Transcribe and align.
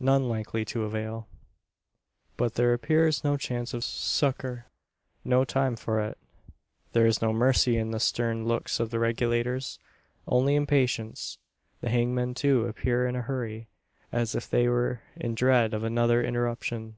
None 0.00 0.30
likely 0.30 0.64
to 0.64 0.84
avail. 0.84 1.28
But 2.38 2.54
there 2.54 2.72
appears 2.72 3.22
no 3.22 3.36
chance 3.36 3.74
of 3.74 3.84
succour 3.84 4.64
no 5.26 5.44
time 5.44 5.76
for 5.76 6.00
it. 6.00 6.16
There 6.94 7.04
is 7.04 7.20
no 7.20 7.34
mercy 7.34 7.76
in 7.76 7.90
the 7.90 8.00
stern 8.00 8.46
looks 8.46 8.80
of 8.80 8.88
the 8.88 8.98
Regulators 8.98 9.78
only 10.26 10.54
impatience. 10.54 11.36
The 11.82 11.90
hangmen, 11.90 12.32
too, 12.32 12.64
appear 12.66 13.06
in 13.06 13.14
a 13.14 13.20
hurry 13.20 13.68
as 14.10 14.34
if 14.34 14.48
they 14.48 14.68
were 14.68 15.02
in 15.16 15.34
dread 15.34 15.74
of 15.74 15.84
another 15.84 16.24
interruption. 16.24 16.96